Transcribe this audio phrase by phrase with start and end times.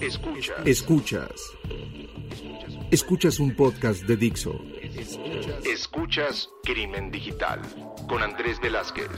[0.00, 0.64] Escuchas.
[0.64, 1.30] Escuchas.
[2.92, 4.64] Escuchas un podcast de Dixo.
[5.64, 7.60] Escuchas Crimen Digital
[8.08, 9.08] con Andrés Velázquez.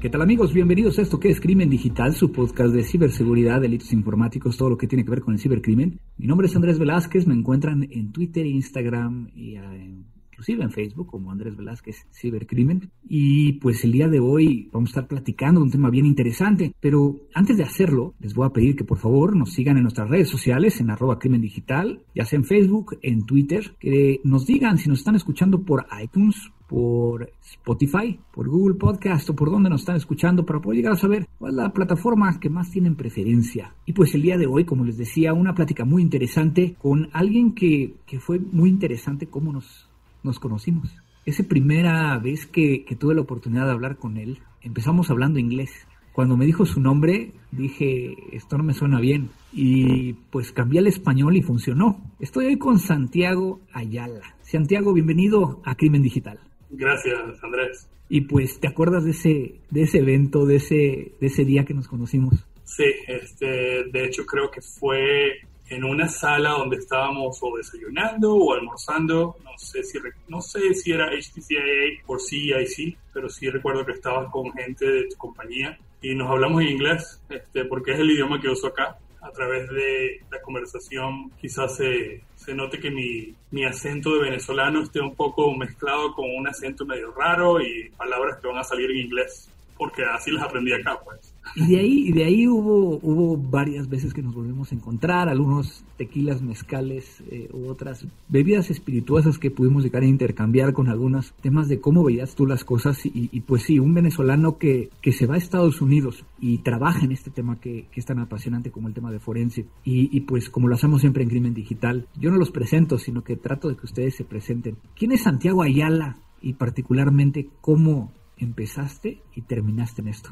[0.00, 0.54] ¿Qué tal amigos?
[0.54, 4.78] Bienvenidos a esto que es Crimen Digital, su podcast de ciberseguridad, delitos informáticos, todo lo
[4.78, 6.00] que tiene que ver con el cibercrimen.
[6.16, 11.06] Mi nombre es Andrés Velázquez, me encuentran en Twitter, Instagram y en inclusive en Facebook
[11.06, 12.90] como Andrés Velázquez Cibercrimen.
[13.08, 16.74] Y pues el día de hoy vamos a estar platicando de un tema bien interesante,
[16.80, 20.08] pero antes de hacerlo les voy a pedir que por favor nos sigan en nuestras
[20.08, 24.78] redes sociales en arroba crimen digital, ya sea en Facebook, en Twitter, que nos digan
[24.78, 29.82] si nos están escuchando por iTunes, por Spotify, por Google Podcast o por donde nos
[29.82, 33.74] están escuchando para poder llegar a saber cuál es la plataforma que más tienen preferencia.
[33.86, 37.54] Y pues el día de hoy, como les decía, una plática muy interesante con alguien
[37.54, 39.91] que, que fue muy interesante cómo nos
[40.22, 40.94] nos conocimos.
[41.24, 45.70] Esa primera vez que, tuve la oportunidad de hablar con él, empezamos hablando inglés.
[46.12, 49.30] Cuando me dijo su nombre, dije, esto no me suena bien.
[49.52, 52.02] Y pues cambié al español y funcionó.
[52.20, 54.34] Estoy hoy con Santiago Ayala.
[54.42, 56.38] Santiago, bienvenido a Crimen Digital.
[56.70, 57.88] Gracias, Andrés.
[58.08, 61.72] Y pues, ¿te acuerdas de ese, de ese evento, de ese, de ese día que
[61.72, 62.46] nos conocimos?
[62.64, 65.40] Sí, este, de hecho creo que fue
[65.72, 69.98] en una sala donde estábamos o desayunando o almorzando, no sé si,
[70.28, 71.62] no sé si era HTCIA
[72.06, 76.62] o CIC, pero sí recuerdo que estabas con gente de tu compañía y nos hablamos
[76.62, 78.98] en inglés, este, porque es el idioma que uso acá.
[79.22, 84.82] A través de la conversación quizás se, se note que mi, mi acento de venezolano
[84.82, 88.90] esté un poco mezclado con un acento medio raro y palabras que van a salir
[88.90, 89.48] en inglés,
[89.78, 91.31] porque así las aprendí acá, pues.
[91.54, 95.28] Y de ahí, y de ahí hubo, hubo varias veces que nos volvimos a encontrar,
[95.28, 101.34] algunos tequilas, mezcales eh, u otras bebidas espirituosas que pudimos llegar a intercambiar con algunos
[101.42, 103.00] temas de cómo veías tú las cosas.
[103.04, 107.12] Y, pues sí, un venezolano que, que se va a Estados Unidos y trabaja en
[107.12, 109.66] este tema que, que es tan apasionante como el tema de forense.
[109.84, 113.22] Y, y pues como lo hacemos siempre en Crimen Digital, yo no los presento, sino
[113.22, 114.76] que trato de que ustedes se presenten.
[114.96, 120.30] ¿Quién es Santiago Ayala y particularmente cómo empezaste y terminaste en esto?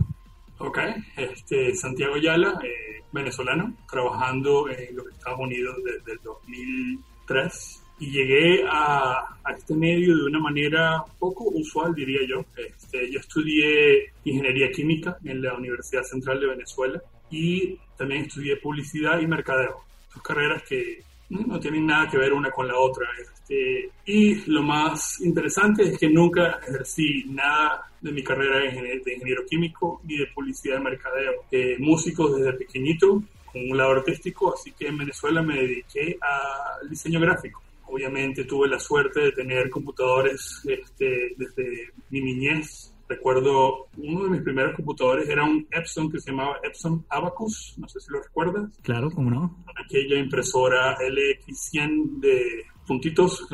[0.62, 0.78] Ok,
[1.16, 8.64] este, Santiago Yala, eh, venezolano, trabajando en los Estados Unidos desde el 2003 y llegué
[8.68, 12.44] a, a, este medio de una manera poco usual, diría yo.
[12.58, 17.00] Este, yo estudié ingeniería química en la Universidad Central de Venezuela
[17.30, 19.80] y también estudié publicidad y mercadeo.
[20.14, 23.06] Dos carreras que no tienen nada que ver una con la otra.
[23.20, 29.44] Este, y lo más interesante es que nunca ejercí nada de mi carrera de ingeniero,
[29.46, 31.32] químico ni de publicidad de mercadeo.
[31.50, 36.88] Eh, músico desde pequeñito, con un lado artístico, así que en Venezuela me dediqué al
[36.88, 37.62] diseño gráfico.
[37.86, 42.92] Obviamente tuve la suerte de tener computadores este, desde mi niñez.
[43.10, 47.88] Recuerdo uno de mis primeros computadores era un Epson que se llamaba Epson Abacus, no
[47.88, 48.70] sé si lo recuerdas.
[48.82, 49.64] Claro, cómo no.
[49.84, 53.48] Aquella impresora LX100 de puntitos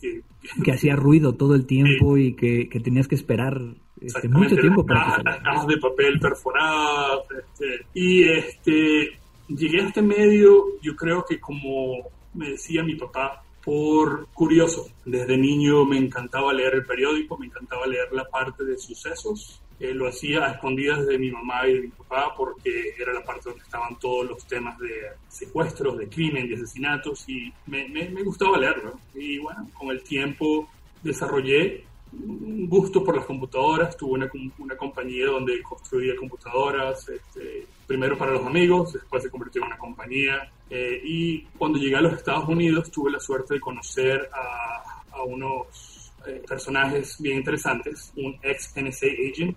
[0.00, 0.22] que,
[0.62, 3.60] que, hacía ruido todo el tiempo y que, tenías que esperar
[4.00, 9.18] este, mucho tiempo para cajas, de papel perforadas este, y este
[9.48, 11.98] llegué a este medio yo creo que como
[12.34, 17.86] me decía mi papá por curioso desde niño me encantaba leer el periódico me encantaba
[17.86, 21.88] leer la parte de sucesos lo hacía a escondidas de mi mamá y de mi
[21.88, 24.90] papá porque era la parte donde estaban todos los temas de
[25.28, 29.00] secuestros, de crimen, de asesinatos y me, me, gustaba leerlo.
[29.14, 30.68] Y bueno, con el tiempo
[31.02, 38.32] desarrollé gusto por las computadoras, tuve una, una compañía donde construía computadoras, este, primero para
[38.32, 40.50] los amigos, después se convirtió en una compañía.
[40.68, 45.22] Eh, y cuando llegué a los Estados Unidos tuve la suerte de conocer a, a
[45.24, 49.56] unos eh, personajes bien interesantes, un ex NSA agent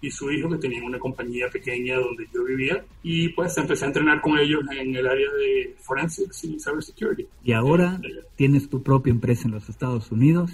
[0.00, 3.88] y su hijo que tenían una compañía pequeña donde yo vivía y pues empecé a
[3.88, 7.26] entrenar con ellos en el área de forensics y cybersecurity.
[7.42, 10.50] Y ahora eh, tienes tu propia empresa en los Estados Unidos.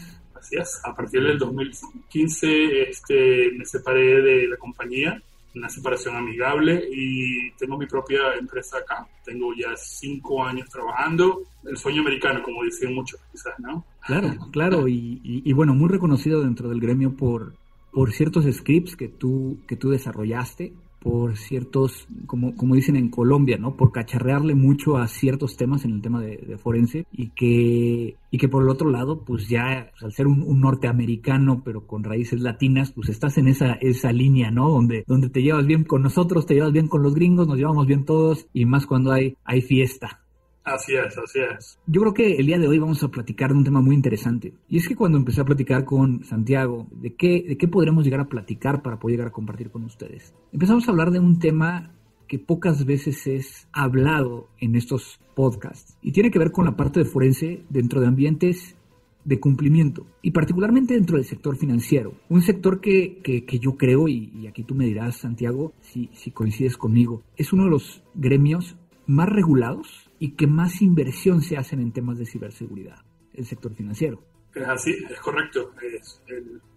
[0.50, 5.20] Es, a partir del 2015 este, me separé de la compañía,
[5.54, 9.06] una separación amigable y tengo mi propia empresa acá.
[9.24, 13.84] Tengo ya cinco años trabajando, el sueño americano, como dicen muchos quizás, ¿no?
[14.06, 17.54] Claro, claro, y, y bueno, muy reconocido dentro del gremio por
[17.94, 20.74] por ciertos scripts que tú, que tú desarrollaste,
[21.04, 23.76] por ciertos, como, como dicen en Colombia, ¿no?
[23.76, 28.48] Por cacharrearle mucho a ciertos temas en el tema de, forense y que, y que
[28.48, 32.90] por el otro lado, pues ya pues, al ser un, norteamericano pero con raíces latinas,
[32.92, 34.70] pues estás en esa, esa línea, ¿no?
[34.70, 37.86] Donde, donde te llevas bien con nosotros, te llevas bien con los gringos, nos llevamos
[37.86, 40.23] bien todos y más cuando hay, hay fiesta.
[40.64, 41.78] Así es, así es.
[41.86, 44.54] Yo creo que el día de hoy vamos a platicar de un tema muy interesante.
[44.68, 48.20] Y es que cuando empecé a platicar con Santiago de qué, de qué podremos llegar
[48.20, 51.92] a platicar para poder llegar a compartir con ustedes, empezamos a hablar de un tema
[52.26, 57.00] que pocas veces es hablado en estos podcasts y tiene que ver con la parte
[57.00, 58.76] de forense dentro de ambientes
[59.24, 62.14] de cumplimiento y particularmente dentro del sector financiero.
[62.30, 66.30] Un sector que, que, yo creo, y, y, aquí tú me dirás, Santiago, si, si
[66.30, 68.76] coincides conmigo, es uno de los gremios
[69.06, 74.22] más regulados y que más inversión se hacen en temas de ciberseguridad, el sector financiero.
[74.54, 75.72] Es así, es correcto.
[75.82, 76.22] Es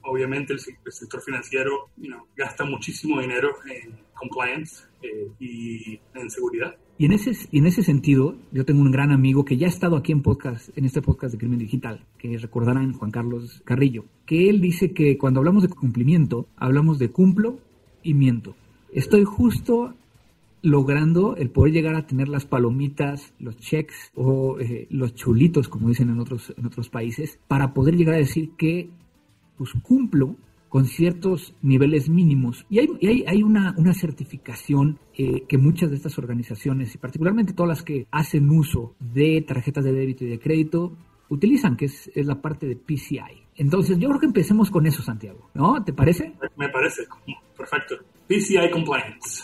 [0.01, 1.89] obviamente el, sector financiero
[2.35, 6.75] gasta muchísimo dinero en compliance eh, y en seguridad.
[6.97, 9.97] Y en, ese, en ese sentido, yo tengo un gran amigo que ya ha estado
[9.97, 14.49] aquí en podcast, en este podcast de Crimen Digital, que recordarán Juan Carlos Carrillo, que
[14.49, 17.59] él dice que cuando hablamos de cumplimiento, hablamos de cumplo
[18.01, 18.55] y miento.
[18.91, 19.93] Estoy justo
[20.61, 25.89] logrando el poder llegar a tener las palomitas, los checks o eh, los chulitos, como
[25.89, 28.89] dicen en otros, en otros países, para poder llegar a decir que
[29.57, 30.35] pues cumplo
[30.69, 32.65] con ciertos niveles mínimos.
[32.69, 37.69] Y hay, hay, una, una, certificación eh, que muchas de estas organizaciones, y particularmente todas
[37.69, 40.91] las que hacen uso de tarjetas de débito y de crédito,
[41.29, 43.43] utilizan, que es, es la parte de PCI.
[43.55, 45.49] Entonces, yo creo que empecemos con eso, Santiago.
[45.53, 45.83] ¿No?
[45.83, 46.33] ¿Te parece?
[46.57, 47.03] Me parece.
[47.55, 47.95] Perfecto.
[48.27, 49.43] PCI Compliance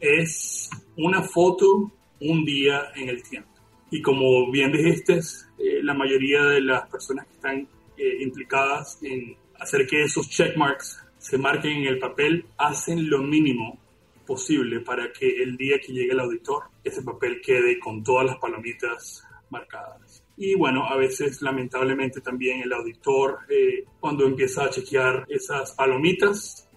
[0.00, 3.50] es una foto un día en el tiempo.
[3.90, 5.20] Y como bien dijiste,
[5.58, 11.04] eh, la mayoría de las personas que están eh, implicadas en hacer que esos checkmarks
[11.18, 13.78] se marquen en el papel hacen lo mínimo
[14.26, 18.36] posible para que el día que llegue el auditor ese papel quede con todas las
[18.36, 20.22] palomitas marcadas.
[20.36, 26.67] Y bueno, a veces lamentablemente también el auditor eh, cuando empieza a chequear esas palomitas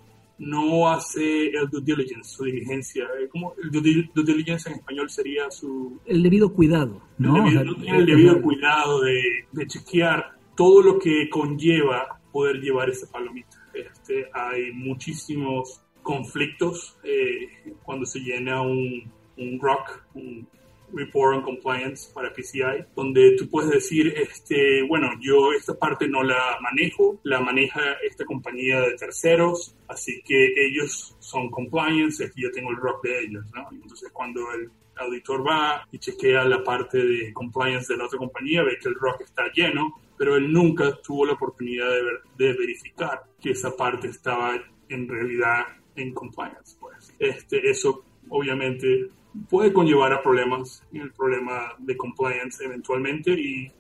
[0.42, 3.04] no hace el due diligence, su diligencia.
[3.22, 6.00] Eh, como el due, diligence en español sería su...
[6.06, 7.48] El debido cuidado, ¿no?
[7.48, 9.22] El debido, el debido cuidado de,
[9.52, 13.64] de, chequear todo lo que conlleva poder llevar esa palomita.
[13.74, 20.48] Este, hay muchísimos conflictos eh, cuando se llena un, un ROC, un
[20.94, 26.24] Report on Compliance para PCI, donde tú puedes decir, este, bueno, yo esta parte no
[26.24, 32.52] la manejo, la maneja esta compañía de terceros, así que ellos son compliance, aquí yo
[32.52, 33.68] tengo el ROC de ellos, ¿no?
[33.72, 38.64] Entonces cuando el auditor va y chequea la parte de compliance de la otra compañía,
[38.64, 43.24] ve que el ROC está lleno, pero él nunca tuvo la oportunidad de, de verificar
[43.40, 44.54] que esa parte estaba
[44.90, 45.66] en realidad
[45.96, 46.78] en compliance.
[46.80, 47.14] Pues.
[47.20, 49.10] Este, eso obviamente
[49.50, 53.72] puede conllevar a problemas, el problema de compliance eventualmente y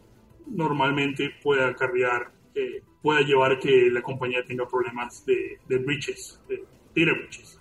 [0.47, 6.39] normalmente puede acarrear, eh, puede llevar a que la compañía tenga problemas de, de breaches,
[6.47, 7.57] de data breaches.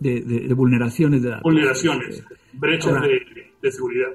[0.00, 1.44] De, de, vulneraciones de datos.
[1.44, 3.20] Vulneraciones, brechas de,
[3.62, 4.08] de, seguridad.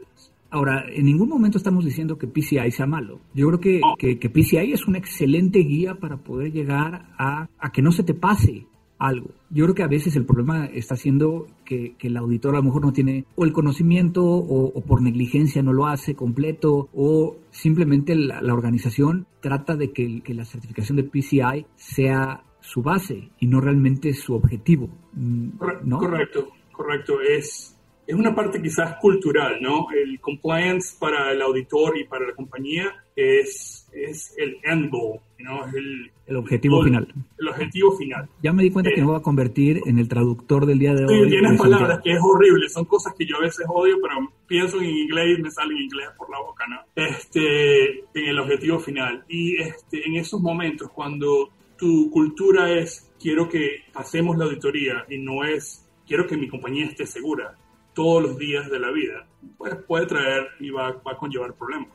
[0.49, 3.21] Ahora, en ningún momento estamos diciendo que PCI sea malo.
[3.33, 7.71] Yo creo que, que, que PCI es una excelente guía para poder llegar a, a
[7.71, 8.67] que no se te pase
[8.99, 9.31] algo.
[9.49, 12.85] Yo creo que a veces el problema está siendo que, el auditor a lo mejor
[12.85, 18.53] no tiene o el conocimiento o, por negligencia no lo hace completo o simplemente la,
[18.53, 24.33] organización trata de que, la certificación de PCI sea su base y no realmente su
[24.33, 24.89] objetivo.
[25.13, 25.49] Mm,
[25.83, 25.99] ¿no?
[25.99, 27.19] Correcto, correcto.
[27.21, 29.87] Es, es una parte quizás cultural, ¿no?
[29.91, 35.65] El compliance para el auditor y para la compañía es, es el end goal, ¿no?
[35.65, 37.07] Es el, el objetivo final.
[37.37, 38.29] El objetivo final.
[38.41, 41.05] Ya me di cuenta que me voy a convertir en el traductor del día de
[41.05, 41.29] hoy.
[41.29, 44.15] Tienes palabras que es horrible, son cosas que yo a veces odio, pero
[44.47, 46.77] pienso en inglés y me sale en inglés por la boca, ¿no?
[46.95, 49.23] Este, en el objetivo final.
[49.27, 55.17] Y este, en esos momentos, cuando tu cultura es quiero que pasemos la auditoría y
[55.17, 57.57] no es quiero que mi compañía esté segura
[57.93, 61.89] todos los días de la vida, pues puede traer y va, va a conllevar problemas.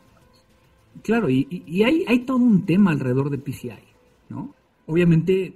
[1.02, 3.88] Claro, y, y hay, hay todo un tema alrededor de PCI.
[4.28, 4.54] ¿no?
[4.86, 5.54] Obviamente,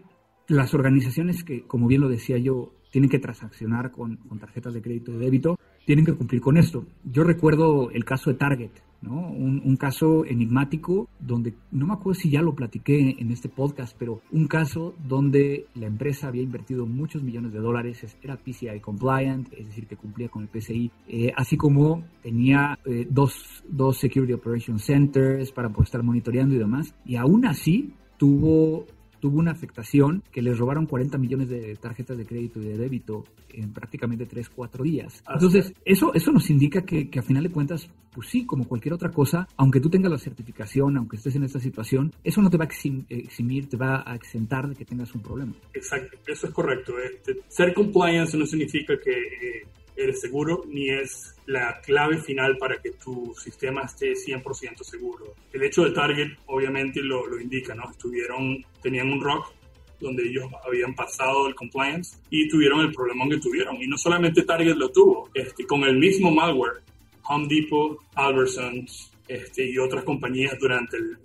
[0.48, 5.12] las organizaciones que, como bien lo decía yo, tienen que transaccionar con, tarjetas de crédito
[5.12, 6.84] y débito, tienen que cumplir con esto.
[7.04, 8.70] Yo recuerdo el caso de Target,
[9.02, 9.28] ¿no?
[9.30, 14.20] Un, caso enigmático donde, no me acuerdo si ya lo platiqué en este podcast, pero
[14.30, 19.66] un caso donde la empresa había invertido muchos millones de dólares, era PCI compliant, es
[19.66, 24.78] decir, que cumplía con el PCI, eh, así como tenía eh, dos, dos Security Operation
[24.78, 28.86] Centers para poder estar monitoreando y demás, y aún así tuvo,
[29.22, 33.24] tuvo una afectación que les robaron 40 millones de tarjetas de crédito y de débito
[33.50, 35.22] en prácticamente 3, 4 días.
[35.32, 38.94] Entonces, eso, eso nos indica que, que a final de cuentas, pues sí, como cualquier
[38.94, 42.56] otra cosa, aunque tú tengas la certificación, aunque estés en esta situación, eso no te
[42.56, 45.52] va a eximir, te va a exentar de que tengas un problema.
[45.72, 46.94] Exacto, eso es correcto.
[46.98, 49.12] Este, ser compliance no significa que...
[49.12, 55.34] Eh, eres seguro ni es la clave final para que tu sistema esté 100% seguro.
[55.52, 57.90] El hecho de Target obviamente lo, lo indica, ¿no?
[57.90, 59.52] Estuvieron, tenían un rock
[60.00, 63.80] donde ellos habían pasado el compliance y tuvieron el problema que tuvieron.
[63.80, 66.82] Y no solamente Target lo tuvo, este, con el mismo malware,
[67.28, 71.16] Home Depot, Albertsons este, y otras compañías durante el,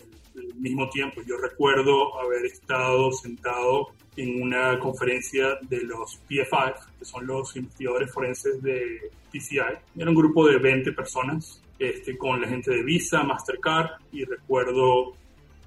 [0.57, 1.21] mismo tiempo.
[1.25, 8.11] Yo recuerdo haber estado sentado en una conferencia de los PFI, que son los investigadores
[8.11, 9.77] forenses de PCI.
[9.97, 15.13] Era un grupo de 20 personas este, con la gente de Visa, Mastercard, y recuerdo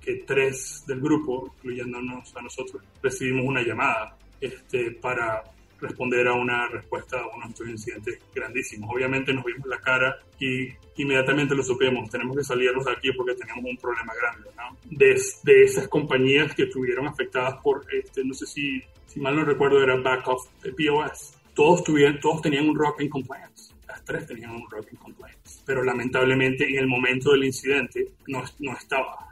[0.01, 5.45] que tres del grupo, incluyéndonos a nosotros, recibimos una llamada este, para
[5.81, 8.91] responder a una respuesta a uno de estos incidentes grandísimos.
[8.93, 13.35] Obviamente nos vimos la cara y inmediatamente lo supimos, tenemos que salirnos de aquí porque
[13.35, 14.51] tenemos un problema grande.
[14.57, 14.77] ¿no?
[14.85, 19.45] De, de, esas compañías que estuvieron afectadas por, este, no sé si, si mal no
[19.45, 21.37] recuerdo, era Backoff POS.
[21.55, 23.75] Todos, tuvieron, todos tenían un rock in compliance.
[23.87, 25.63] Las tres tenían un rock in compliance.
[25.67, 29.31] Pero lamentablemente en el momento del incidente no, no estaba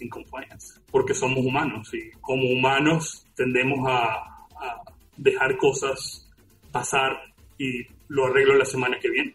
[0.00, 0.80] en compliance.
[0.90, 4.14] Porque somos humanos y como humanos tendemos a,
[4.60, 4.82] a
[5.18, 6.28] dejar cosas
[6.72, 7.16] pasar
[7.58, 9.34] y lo arreglo la semana que viene.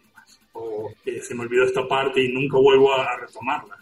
[0.52, 3.76] O eh, se me olvidó esta parte y nunca vuelvo a, retomarla.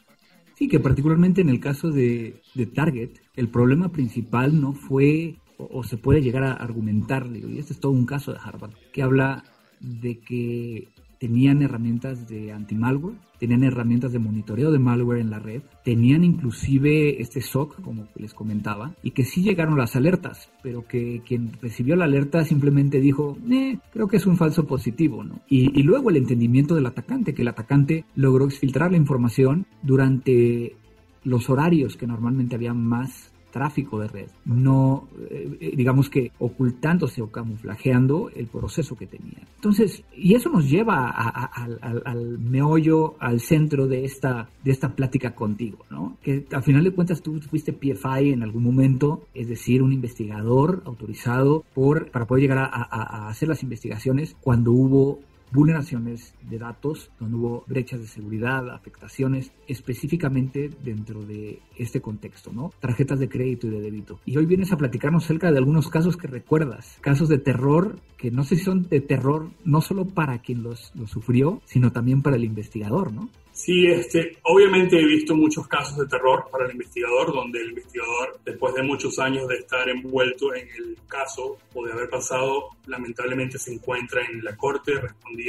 [0.54, 5.82] Sí, que particularmente en el caso de, de, Target, el problema principal no fue, o,
[5.82, 9.44] se puede llegar a argumentar, y este es todo un caso de Harvard, que habla
[9.80, 10.88] de que
[11.22, 17.22] tenían herramientas de anti-malware, tenían herramientas de monitoreo de malware en la red, tenían inclusive
[17.22, 21.94] este SOC, como les comentaba, y que sí llegaron las alertas, pero que quien recibió
[21.94, 25.38] la alerta simplemente dijo, eh, creo que es un falso positivo, ¿no?
[25.48, 30.74] Y, y luego el entendimiento del atacante, que el atacante logró exfiltrar la información durante
[31.22, 37.30] los horarios que normalmente había más tráfico de red, no, eh, digamos que ocultándose o
[37.30, 39.38] camuflajeando el proceso que tenía.
[39.56, 41.44] Entonces, y eso nos lleva a,
[42.04, 46.16] al, meollo, al centro de esta, de esta plática contigo, ¿no?
[46.22, 50.82] Que al final de cuentas tú fuiste PFI en algún momento, es decir, un investigador
[50.84, 55.20] autorizado por, para poder llegar a hacer las investigaciones cuando hubo
[55.52, 62.72] vulneraciones de datos, donde hubo brechas de seguridad, afectaciones, específicamente dentro de este contexto, ¿no?
[62.80, 64.20] Tarjetas de crédito y de débito.
[64.24, 68.30] Y hoy vienes a platicarnos acerca de algunos casos que recuerdas, casos de terror que
[68.30, 72.36] no sé si son de terror no solo para quien los, sufrió, sino también para
[72.36, 73.28] el investigador, ¿no?
[73.50, 78.40] Sí, este, obviamente he visto muchos casos de terror para el investigador, donde el investigador,
[78.44, 83.58] después de muchos años de estar envuelto en el caso o de haber pasado, lamentablemente
[83.58, 85.41] se encuentra en la corte respondiendo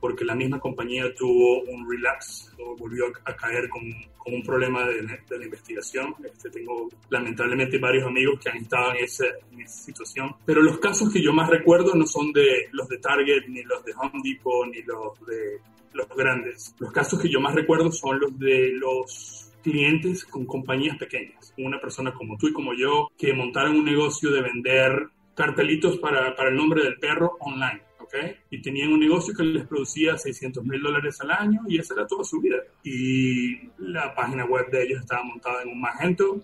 [0.00, 2.46] porque la misma compañía tuvo un relapse
[2.78, 3.82] volvió a caer con,
[4.16, 6.14] con un problema de, de, la investigación.
[6.24, 11.12] Este, tengo lamentablemente varios amigos que han estado en, en esa situación, pero los casos
[11.12, 14.66] que yo más recuerdo no son de los de Target, ni los de Home Depot,
[14.68, 15.60] ni los de
[15.92, 16.74] los grandes.
[16.78, 21.80] Los casos que yo más recuerdo son los de los clientes con compañías pequeñas, una
[21.80, 26.50] persona como tú y como yo, que montaron un negocio de vender cartelitos para, para
[26.50, 27.85] el nombre del perro online.
[28.06, 28.36] ¿Okay?
[28.50, 32.06] Y tenían un negocio que les producía 600 mil dólares al año y esa era
[32.06, 32.56] toda su vida.
[32.82, 36.42] Y la página web de ellos estaba montada en un Magento,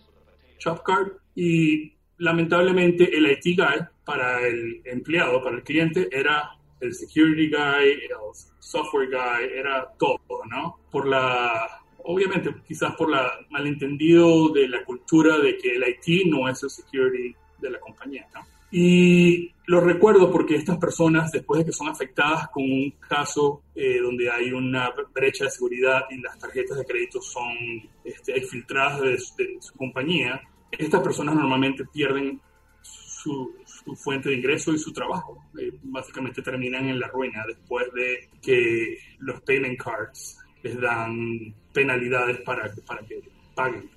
[0.59, 6.51] Shopcart, y lamentablemente el IT guy para el empleado, para el cliente, era
[6.81, 8.11] el security guy, el
[8.59, 10.19] software guy, era todo,
[10.51, 10.81] ¿no?
[10.91, 16.49] Por la, obviamente, quizás por la malentendido de la cultura de que el IT no
[16.49, 18.41] es el security de la compañía, ¿no?
[18.73, 24.01] Y lo recuerdo porque estas personas, después de que son afectadas con un caso eh,
[24.01, 27.53] donde hay una brecha de seguridad y las tarjetas de crédito son
[28.03, 29.19] este, exfiltradas de,
[29.61, 32.41] su compañía, estas personas normalmente pierden
[32.81, 35.45] su, su, fuente de ingreso y su trabajo.
[35.61, 42.41] Eh, básicamente terminan en la ruina después de que los payment cards les dan penalidades
[42.41, 42.81] para que
[43.55, 43.91] paguen.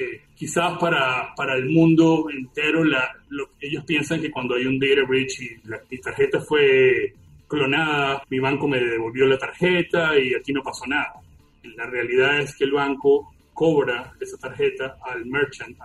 [0.00, 4.78] Porque quizás para, para el mundo entero la, lo, ellos piensan que cuando hay un
[4.78, 7.12] data breach y la, mi tarjeta fue
[7.46, 11.12] clonada, mi banco me devolvió la tarjeta y aquí no pasó nada.
[11.76, 15.76] La realidad es que el banco cobra esa tarjeta al merchant,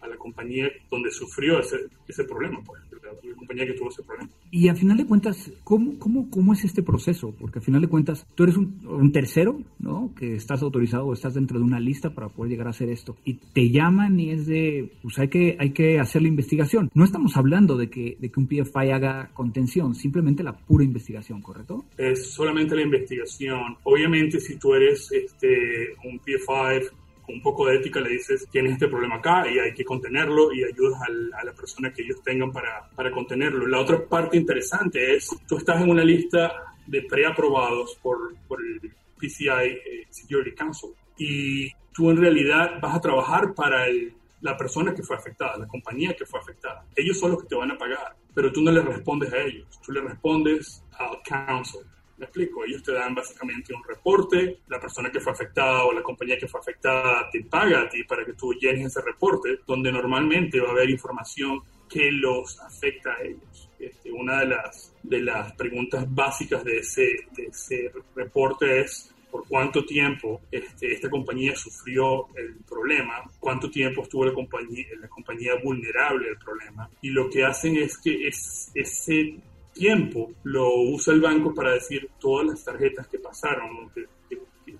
[0.00, 2.80] a la compañía donde sufrió ese, ese problema, pues,
[3.22, 4.30] la compañía que tuvo ese problema.
[4.50, 7.34] Y a final de cuentas, ¿cómo, cómo, cómo es este proceso?
[7.38, 10.12] Porque a final de cuentas, tú eres un, un, tercero, ¿no?
[10.14, 13.16] Que estás autorizado o estás dentro de una lista para poder llegar a hacer esto.
[13.24, 16.90] Y te llaman y es de, pues hay que, hay que hacer la investigación.
[16.94, 21.40] No estamos hablando de que, de que un PFI haga contención, simplemente la pura investigación,
[21.40, 21.84] ¿correcto?
[21.96, 23.76] Es solamente la investigación.
[23.84, 26.88] Obviamente, si tú eres este, un PFI
[27.24, 30.52] con un poco de ética le dices, tienes este problema acá y hay que contenerlo
[30.52, 33.66] y ayudas a la persona que ellos tengan para, para contenerlo.
[33.66, 36.52] La otra parte interesante es, tú estás en una lista
[36.86, 38.80] de preaprobados por, por el
[39.18, 44.94] PCI eh, Security Council y tú en realidad vas a trabajar para el, la persona
[44.94, 46.84] que fue afectada, la compañía que fue afectada.
[46.94, 49.66] Ellos son los que te van a pagar, pero tú no le respondes a ellos,
[49.84, 51.82] tú le respondes al council.
[52.22, 56.04] Me explico, ellos te dan básicamente un reporte, la persona que fue afectada o la
[56.04, 59.90] compañía que fue afectada te paga a ti para que tú llenes ese reporte, donde
[59.90, 61.60] normalmente va a haber información
[61.90, 63.68] que los afecta a ellos.
[63.76, 69.44] Este, una de las, de las preguntas básicas de ese, de ese reporte es por
[69.48, 75.54] cuánto tiempo este, esta compañía sufrió el problema, cuánto tiempo estuvo la compañía, la compañía
[75.56, 76.88] vulnerable al problema.
[77.00, 79.40] Y lo que hacen es que es, ese
[79.72, 84.06] tiempo lo usa el banco para decir todas las tarjetas que pasaron, que,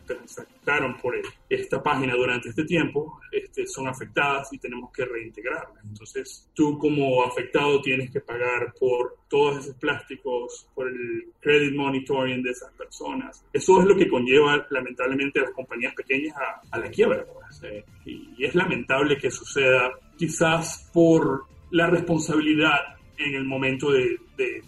[0.06, 1.14] transactaron por
[1.48, 5.84] esta página durante este tiempo, este, son afectadas y tenemos que reintegrarlas.
[5.84, 12.42] Entonces, tú como afectado tienes que pagar por todos esos plásticos, por el credit monitoring
[12.42, 13.44] de esas personas.
[13.52, 16.36] Eso es lo que conlleva lamentablemente a las compañías pequeñas
[16.70, 17.24] a, la quiebra.
[17.24, 22.78] Pues, eh, y, es lamentable que suceda quizás por la responsabilidad
[23.24, 24.18] en el momento de,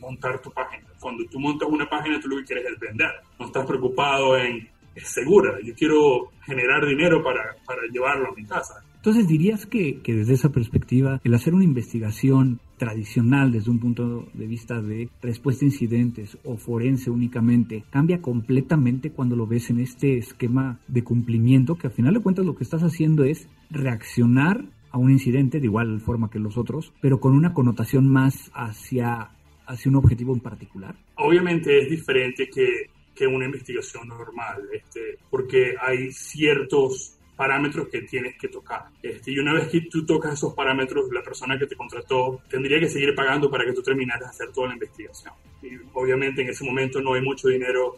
[0.01, 0.85] montar tu página.
[1.01, 3.11] Cuando tú montas una página, tú lo que quieres es vender.
[3.39, 5.59] No estás preocupado en es segura.
[5.63, 8.75] Yo quiero generar dinero para, para llevarlo a mi casa.
[8.97, 14.29] Entonces dirías que, que, desde esa perspectiva, el hacer una investigación tradicional desde un punto
[14.33, 19.81] de vista de respuesta a incidentes o forense únicamente, cambia completamente cuando lo ves en
[19.81, 24.65] este esquema de cumplimiento, que al final de cuentas lo que estás haciendo es reaccionar
[24.95, 29.31] a un incidente de igual forma que los otros, pero con una connotación más hacia,
[29.67, 30.95] hacia un objetivo en particular.
[31.17, 38.37] Obviamente es diferente que que una investigación normal, este, porque hay ciertos parámetros que tienes
[38.37, 38.87] que tocar.
[39.03, 42.81] Este, y una vez que tú tocas esos parámetros, la persona que te contrató tendría
[42.81, 45.35] que seguir pagando para que tú terminaras de hacer toda la investigación.
[45.63, 47.97] Y obviamente en ese momento no hay mucho dinero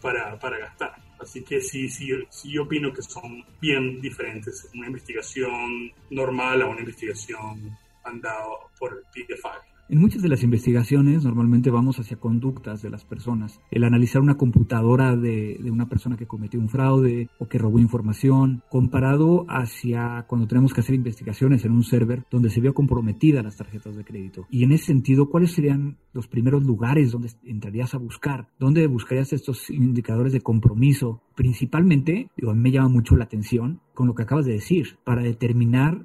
[0.00, 1.05] para, para gastar.
[1.18, 4.68] Así que sí, sí, sí, yo opino que son bien diferentes.
[4.74, 8.44] Una investigación normal a una investigación andada
[8.78, 9.75] por el PFI.
[9.88, 13.60] En muchas de las investigaciones normalmente vamos hacia conductas de las personas.
[13.70, 18.64] El analizar una computadora de, una persona que cometió un fraude o que robó información,
[18.68, 23.56] comparado hacia cuando tenemos que hacer investigaciones en un server donde se vio comprometida las
[23.56, 24.48] tarjetas de crédito.
[24.50, 28.48] Y en ese sentido, ¿cuáles serían los primeros lugares donde entrarías a buscar?
[28.58, 31.22] ¿Dónde buscarías estos indicadores de compromiso?
[31.36, 34.98] Principalmente, digo, a mí me llama mucho la atención con lo que acabas de decir,
[35.04, 36.04] para determinar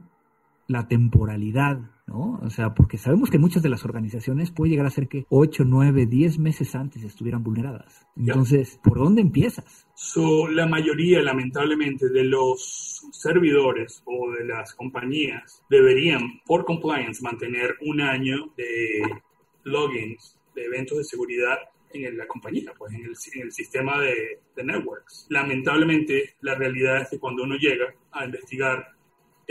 [0.72, 1.80] la temporalidad
[2.12, 2.40] ¿no?
[2.44, 5.64] O sea, porque sabemos que muchas de las organizaciones puede llegar a ser que 8,
[5.66, 8.06] 9, 10 meses antes estuvieran vulneradas.
[8.18, 9.88] Entonces, ¿por dónde empiezas?
[9.96, 17.76] So, la mayoría, lamentablemente, de los servidores o de las compañías deberían, por compliance, mantener
[17.82, 19.02] un año de
[19.64, 21.58] logins de eventos de seguridad
[21.94, 25.28] en la compañía, pues en el, en el sistema de, de networks.
[25.30, 28.96] Lamentablemente, la realidad es que cuando uno llega a investigar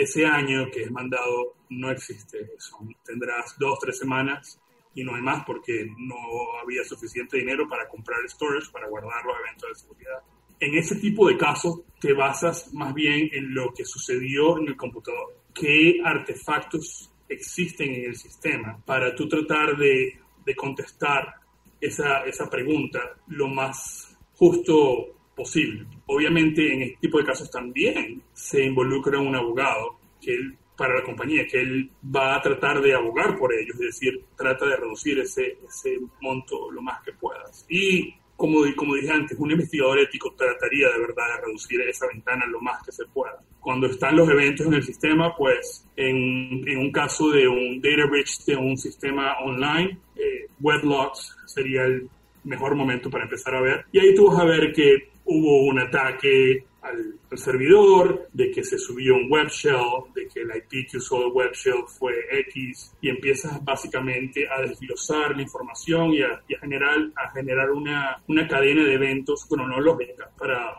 [0.02, 2.52] ese año que es mandado no existe.
[2.58, 4.60] Son, tendrás dos, tres semanas
[4.94, 6.16] y no hay más porque no
[6.62, 10.18] había suficiente dinero para comprar storage para guardar los eventos de seguridad.
[10.58, 14.76] En ese tipo de casos te basas más bien en lo que sucedió en el
[14.76, 15.36] computador.
[15.54, 21.34] ¿Qué artefactos existen en el sistema para tú tratar de, de contestar
[21.80, 25.86] esa, esa pregunta lo más justo posible.
[26.06, 31.02] Obviamente en este tipo de casos también se involucra un abogado que él, para la
[31.02, 35.18] compañía, que él va a tratar de abogar por ellos, es decir, trata de reducir
[35.18, 37.66] ese, ese monto lo más que puedas.
[37.68, 42.46] Y como, como dije antes, un investigador ético trataría de verdad de reducir esa ventana
[42.46, 43.38] lo más que se pueda.
[43.60, 48.06] Cuando están los eventos en el sistema, pues en, en un caso de un data
[48.06, 52.08] breach de un sistema online, eh, weblogs sería el
[52.44, 53.86] mejor momento para empezar a ver.
[53.92, 58.78] Y ahí tú vas a ver que hubo un ataque al, servidor, de que se
[58.78, 62.12] subió un web shell, de que el IP que usó el web shell fue
[62.48, 68.48] X, y empiezas básicamente a desglosar la información y a, generar, a generar una, una
[68.48, 70.74] cadena de eventos cronológica para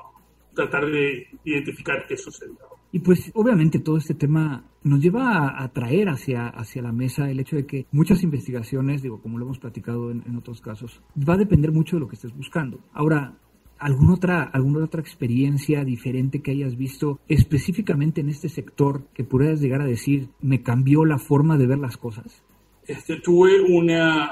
[0.53, 2.80] tratar de identificar qué sucedió.
[2.91, 7.39] Y pues obviamente todo este tema nos lleva a, traer hacia, hacia la mesa el
[7.39, 11.35] hecho de que muchas investigaciones, digo, como lo hemos platicado en, en, otros casos, va
[11.35, 12.79] a depender mucho de lo que estés buscando.
[12.93, 13.37] Ahora,
[13.81, 19.59] ¿Alguna otra, ¿Alguna otra experiencia diferente que hayas visto específicamente en este sector que pudieras
[19.59, 22.43] llegar a decir, me cambió la forma de ver las cosas?
[22.85, 24.31] Este, tuve una,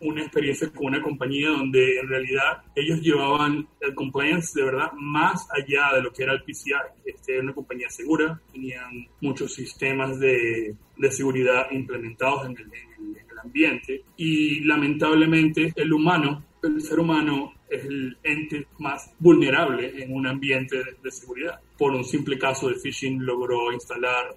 [0.00, 5.46] una experiencia con una compañía donde en realidad ellos llevaban el compliance de verdad más
[5.50, 6.72] allá de lo que era el PCI.
[7.04, 13.30] Este, era una compañía segura, tenían muchos sistemas de, de seguridad implementados en el, en
[13.30, 20.14] el ambiente y lamentablemente el humano, el ser humano es el ente más vulnerable en
[20.14, 21.60] un ambiente de, seguridad.
[21.76, 24.36] Por un simple caso de phishing logró instalar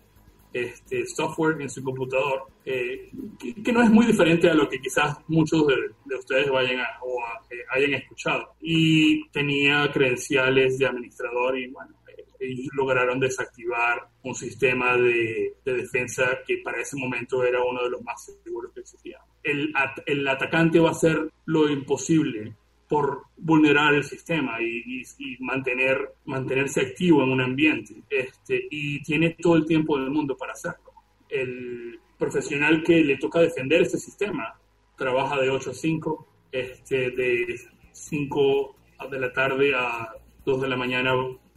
[0.54, 5.18] este software en su computador, eh, que, no es muy diferente a lo que quizás
[5.28, 8.56] muchos de, ustedes vayan a, o eh, hayan escuchado.
[8.62, 15.74] Y tenía credenciales de administrador y bueno, eh, ellos lograron desactivar un sistema de, de,
[15.74, 19.20] defensa que para ese momento era uno de los más seguros que existía.
[19.44, 19.74] El,
[20.06, 22.56] el atacante va a hacer lo imposible
[22.88, 25.04] por vulnerar el sistema y,
[25.40, 27.96] mantener, mantenerse activo en un ambiente.
[28.10, 30.92] Este, y tiene todo el tiempo del mundo para hacerlo.
[31.30, 34.58] El profesional que le toca defender este sistema
[34.96, 37.60] trabaja de 8 a 5, este, de
[37.92, 38.76] 5
[39.12, 40.14] de la tarde a
[40.46, 41.14] 2 de la mañana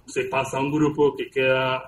[0.06, 1.84] se pasa a un grupo que queda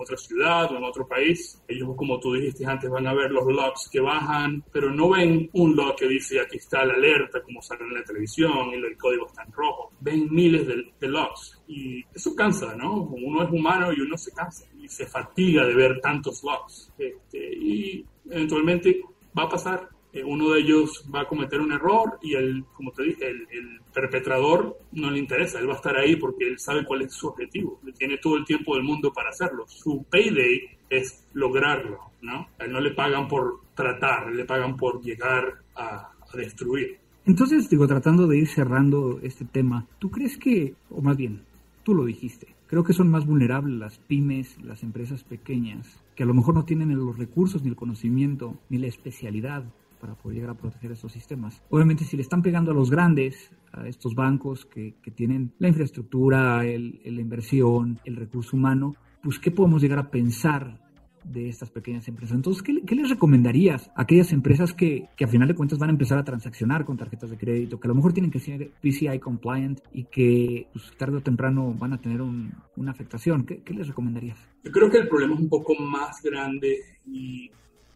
[0.00, 1.62] otra ciudad o en otro país.
[1.68, 5.48] Ellos, como tú dijiste antes, van a ver los logs que bajan, pero no ven
[5.52, 8.96] un log que dice aquí está la alerta, como sale en la televisión, y el
[8.96, 9.92] código está en rojo.
[10.00, 11.60] Ven miles de, logs.
[11.66, 13.02] Y eso cansa, ¿no?
[13.02, 16.92] Uno es humano y uno se cansa y se fatiga de ver tantos logs.
[16.98, 19.02] Este, y eventualmente
[19.36, 22.90] va a pasar eh, uno de ellos va a cometer un error y el, como
[22.90, 26.84] te dije, el, perpetrador no le interesa, él va a estar ahí porque él sabe
[26.84, 29.66] cuál es su objetivo, tiene todo el tiempo del mundo para hacerlo.
[29.66, 32.48] Su payday es lograrlo, ¿no?
[32.58, 36.98] A él no le pagan por tratar, le pagan por llegar a, a destruir.
[37.26, 41.42] Entonces, digo, tratando de ir cerrando este tema, ¿tú crees que, o más bien,
[41.82, 46.26] tú lo dijiste, creo que son más vulnerables las pymes, las empresas pequeñas, que a
[46.26, 49.64] lo mejor no tienen los recursos, ni el conocimiento, ni la especialidad
[50.00, 51.62] para poder llegar a proteger estos sistemas.
[51.68, 56.64] Obviamente, si le están pegando a los grandes, a estos bancos que, tienen la infraestructura,
[56.64, 60.80] el, la inversión, el recurso humano, pues ¿qué podemos llegar a pensar
[61.24, 62.36] de estas pequeñas empresas.
[62.36, 65.90] Entonces, ¿qué, ¿qué, les recomendarías a aquellas empresas que, que a final de cuentas van
[65.90, 68.70] a empezar a transaccionar con tarjetas de crédito, que a lo mejor tienen que ser
[68.80, 73.44] PCI compliant y que pues, tarde o temprano van a tener un, una afectación?
[73.44, 74.38] ¿Qué, ¿Qué les recomendarías?
[74.64, 77.50] Yo creo que el problema es un poco más grande y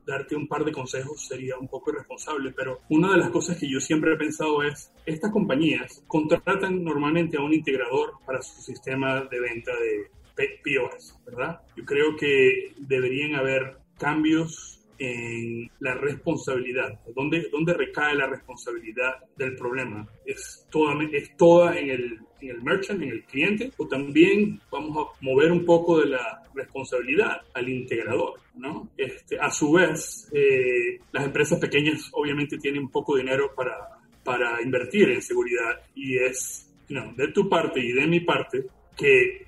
[0.07, 3.71] darte un par de consejos sería un poco irresponsable, pero una de las cosas que
[3.71, 9.23] yo siempre he pensado es, estas compañías contratan normalmente a un integrador para su sistema
[9.23, 11.61] de venta de POS, ¿verdad?
[11.77, 17.01] Yo creo que deberían haber cambios en la responsabilidad.
[17.15, 20.07] ¿Dónde, dónde recae la responsabilidad del problema?
[20.25, 23.71] ¿Es toda, es toda en, el, en el merchant, en el cliente?
[23.77, 28.41] ¿O también vamos a mover un poco de la responsabilidad al integrador?
[28.57, 28.91] ¿no?
[28.97, 35.11] Este, a su vez, eh, las empresas pequeñas obviamente tienen poco dinero para, para invertir
[35.11, 38.65] en seguridad y es de tu parte y de mi parte
[38.97, 39.47] que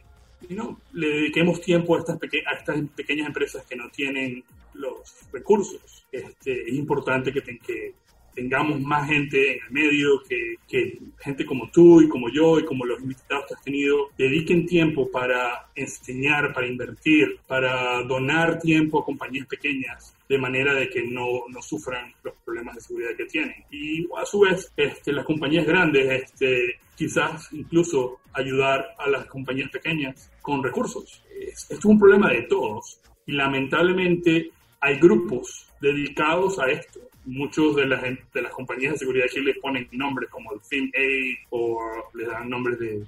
[0.92, 4.44] le dediquemos tiempo a estas, a estas pequeñas empresas que no tienen
[4.78, 6.06] los recursos.
[6.12, 7.94] Este, es importante que,
[8.34, 12.66] tengamos más gente en el medio, que, que, gente como tú y como yo y
[12.66, 19.00] como los invitados que has tenido dediquen tiempo para enseñar, para invertir, para donar tiempo
[19.00, 23.24] a compañías pequeñas de manera de que no, no sufran los problemas de seguridad que
[23.26, 23.64] tienen.
[23.70, 29.70] Y a su vez, este, las compañías grandes, este, quizás incluso ayudar a las compañías
[29.70, 31.22] pequeñas con recursos.
[31.40, 37.00] Esto es un problema de todos y lamentablemente hay grupos dedicados a esto.
[37.24, 40.92] Muchos de las, de las compañías de seguridad aquí les ponen nombres como el Fin
[40.94, 41.78] A o
[42.14, 43.04] les dan nombres de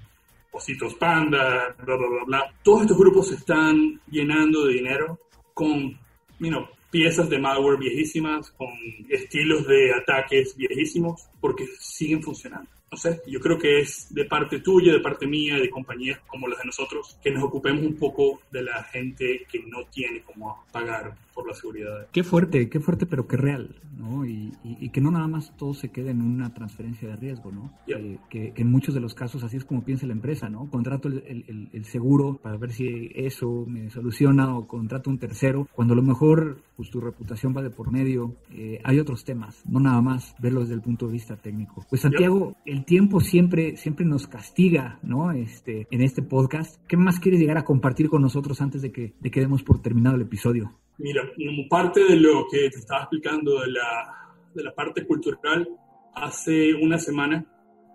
[0.51, 2.55] Ositos Panda, bla, bla, bla, bla.
[2.63, 5.21] Todos estos grupos se están llenando de dinero
[5.55, 5.97] con
[6.41, 8.71] you piezas de malware viejísimas, con
[9.11, 14.93] estilos de ataques viejísimos, porque siguen funcionando sé, yo creo que es de parte tuya,
[14.93, 18.63] de parte mía, de compañías como las de nosotros, que nos ocupemos un poco de
[18.63, 22.09] la gente que no tiene cómo pagar por la seguridad.
[22.11, 24.27] Qué fuerte, qué fuerte, pero qué real, ¿no?
[24.27, 24.51] Y,
[24.93, 27.71] que no nada más todo se quede en una transferencia de riesgo, ¿no?
[27.87, 30.69] Eh, que, en muchos de los casos así es como piensa la empresa, ¿no?
[30.69, 35.93] Contrato el, el, seguro para ver si eso me soluciona o contrato un tercero, cuando
[35.95, 38.35] a lo mejor pues tu reputación va de por medio.
[38.51, 41.85] Eh, hay otros temas, no nada más verlo desde el punto de vista técnico.
[41.89, 45.31] Pues Santiago, el tiempo siempre, siempre nos castiga, ¿no?
[45.31, 46.81] Este, en este podcast.
[46.89, 49.81] ¿Qué más quieres llegar a compartir con nosotros antes de que, de que demos por
[49.81, 50.73] terminado el episodio?
[50.99, 55.69] Mira, como parte de lo que te estaba explicando de la, de la parte cultural,
[56.15, 57.45] hace una semana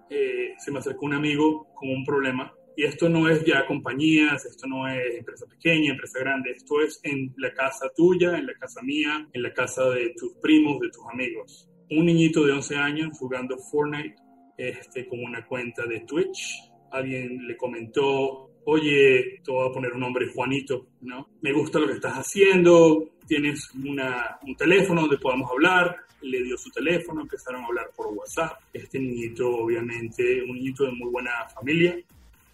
[0.09, 2.53] eh, se me acercó un amigo con un problema.
[2.75, 6.99] Y esto no es ya compañías, esto no es empresa pequeña, empresa grande, esto es
[7.03, 10.89] en la casa tuya, en la casa mía, en la casa de tus primos, de
[10.89, 14.15] tus amigos un niñito de 11 años jugando Fortnite
[14.57, 16.71] este, con una cuenta de Twitch.
[16.91, 21.29] Alguien le comentó, oye, te voy a poner un nombre Juanito, ¿no?
[21.41, 26.57] Me gusta lo que estás haciendo, tienes una, un teléfono donde podamos hablar, le dio
[26.57, 28.59] su teléfono, empezaron a hablar por WhatsApp.
[28.71, 31.97] Este niñito, obviamente, un niñito de muy buena familia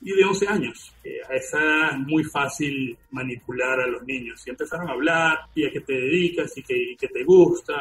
[0.02, 0.94] y de 11 años.
[1.04, 4.42] Eh, a esa edad es muy fácil manipular a los niños.
[4.46, 7.76] Y empezaron a hablar, y a qué te dedicas, y qué, qué te gusta.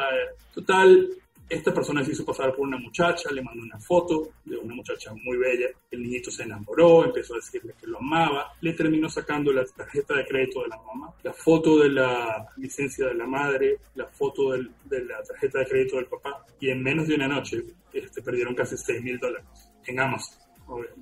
[0.53, 1.09] Total,
[1.49, 5.11] esta persona se hizo pasar por una muchacha, le mandó una foto de una muchacha
[5.13, 5.67] muy bella.
[5.89, 8.53] El niñito se enamoró, empezó a decirle que lo amaba.
[8.61, 13.07] Le terminó sacando la tarjeta de crédito de la mamá, la foto de la licencia
[13.07, 16.45] de la madre, la foto de la tarjeta de crédito del papá.
[16.59, 19.47] Y en menos de una noche este, perdieron casi 6 mil dólares
[19.85, 20.48] en Amazon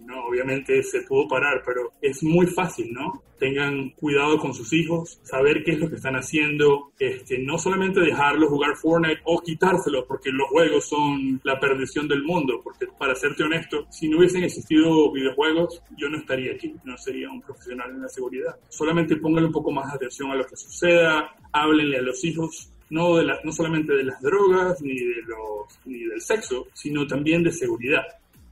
[0.05, 3.23] no, obviamente se pudo parar, pero es muy fácil, ¿no?
[3.39, 7.99] Tengan cuidado con sus hijos, saber qué es lo que están haciendo, este, no solamente
[7.99, 13.15] dejarlos jugar Fortnite o quitárselos, porque los juegos son la perdición del mundo, porque para
[13.15, 17.91] serte honesto, si no hubiesen existido videojuegos, yo no estaría aquí, no sería un profesional
[17.91, 18.55] en la seguridad.
[18.69, 23.17] Solamente pónganle un poco más atención a lo que suceda, háblenle a los hijos no,
[23.17, 27.43] de la, no solamente de las drogas ni, de los, ni del sexo, sino también
[27.43, 28.03] de seguridad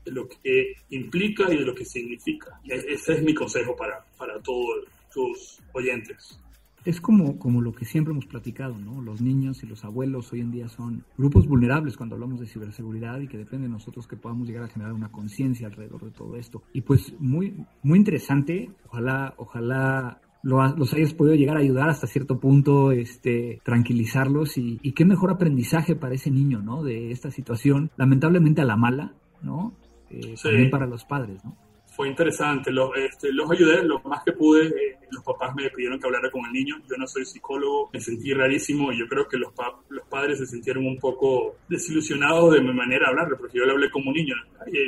[0.05, 2.59] de lo que implica y de lo que significa.
[2.63, 6.39] E-, ese es mi consejo para, para todos tus oyentes.
[6.85, 9.01] Es como, como lo que siempre hemos platicado, ¿no?
[9.01, 13.19] Los niños y los abuelos hoy en día son grupos vulnerables cuando hablamos de ciberseguridad
[13.21, 16.35] y que depende de nosotros que podamos llegar a generar una conciencia alrededor de todo
[16.35, 16.61] esto.
[16.73, 22.39] Y pues muy, muy interesante, ojalá, ojalá los hayas podido llegar a ayudar hasta cierto
[22.39, 26.83] punto, este, tranquilizarlos y, y qué mejor aprendizaje para ese niño, ¿no?
[26.83, 29.73] De esta situación, lamentablemente a la mala, ¿no?
[30.15, 31.56] Eh, también para los padres, ¿no?
[31.88, 35.97] Fue interesante, los, este, los ayudé lo más que pude, eh, los papás me pidieron
[35.97, 39.30] que hablara con el niño, yo no soy psicólogo, me sentí rarísimo y yo creo
[39.30, 39.54] que los,
[39.88, 43.71] los padres se sintieron un poco desilusionados de mi manera de hablarle, porque yo le
[43.71, 44.36] hablé como un niño,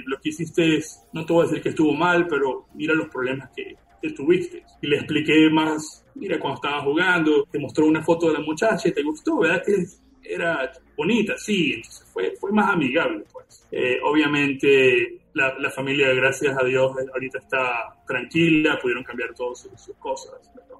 [0.05, 3.07] lo que hiciste es, no te voy a decir que estuvo mal, pero mira los
[3.07, 4.63] problemas que, que tuviste.
[4.81, 8.89] Y le expliqué más, mira, cuando estaba jugando, te mostró una foto de la muchacha
[8.89, 9.63] y te gustó, ¿verdad?
[9.65, 9.85] Que
[10.29, 13.67] era bonita, sí, entonces fue, fue más amigable, pues.
[13.71, 19.95] Eh, obviamente la, la, familia, gracias a Dios, ahorita está tranquila, pudieron cambiar todas sus,
[19.97, 20.33] cosas.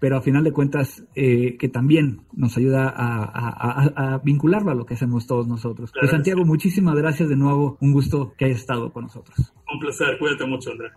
[0.00, 4.74] pero a final de cuentas eh, que también nos ayuda a, a, a, vincularlo a
[4.74, 5.92] lo que hacemos todos nosotros.
[5.98, 9.52] Pues Santiago, muchísimas gracias de nuevo, un gusto que hayas estado con nosotros.
[9.72, 10.92] Un placer, cuídate mucho, Andrés.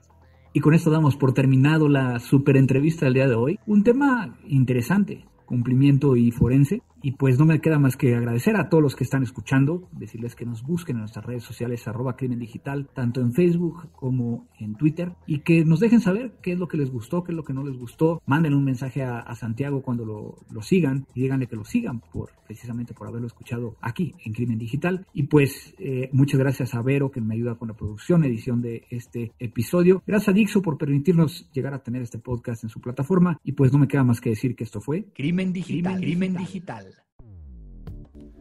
[0.53, 3.59] Y con esto damos por terminado la super entrevista del día de hoy.
[3.65, 6.81] Un tema interesante, cumplimiento y forense.
[7.01, 10.35] Y pues no me queda más que agradecer a todos los que están escuchando, decirles
[10.35, 14.75] que nos busquen en nuestras redes sociales arroba crimen digital, tanto en Facebook como en
[14.75, 17.43] Twitter, y que nos dejen saber qué es lo que les gustó, qué es lo
[17.43, 18.21] que no les gustó.
[18.25, 22.29] Manden un mensaje a, Santiago cuando lo, lo, sigan y díganle que lo sigan por
[22.51, 25.07] precisamente por haberlo escuchado aquí en Crimen Digital.
[25.13, 28.85] Y pues eh, muchas gracias a Vero que me ayuda con la producción, edición de
[28.89, 30.03] este episodio.
[30.05, 33.39] Gracias a Dixo por permitirnos llegar a tener este podcast en su plataforma.
[33.43, 36.01] Y pues no me queda más que decir que esto fue Crimen Digital.
[36.01, 36.90] Crimen Digital.